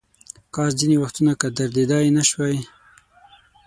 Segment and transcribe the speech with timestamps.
[0.55, 2.57] کاش ځینې وختونه که درېدای نشوای.